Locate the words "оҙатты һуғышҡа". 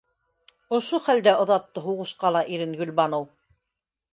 1.43-2.33